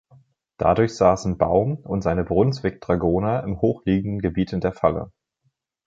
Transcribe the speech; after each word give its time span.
Dadurch 0.57 0.95
saßen 0.95 1.37
Baum 1.37 1.75
und 1.75 2.01
seine 2.01 2.23
Brunswick-Dragoner 2.23 3.43
im 3.43 3.61
hoch 3.61 3.83
liegenden 3.85 4.17
Gebiet 4.17 4.51
in 4.51 4.59
der 4.59 4.71
Falle. 4.73 5.11